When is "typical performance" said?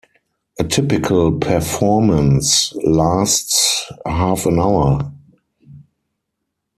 0.63-2.73